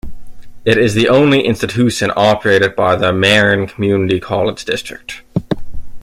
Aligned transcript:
It 0.65 0.79
is 0.79 0.95
the 0.95 1.07
only 1.09 1.41
institution 1.45 2.11
operated 2.15 2.75
by 2.75 2.95
the 2.95 3.13
Marin 3.13 3.67
Community 3.67 4.19
College 4.19 4.65
District. 4.65 5.21